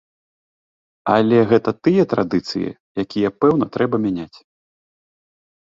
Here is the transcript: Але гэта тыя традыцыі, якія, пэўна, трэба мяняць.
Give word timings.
Але 1.15 1.37
гэта 1.51 1.73
тыя 1.87 2.03
традыцыі, 2.13 2.69
якія, 3.05 3.29
пэўна, 3.45 3.65
трэба 3.77 3.95
мяняць. 4.07 4.37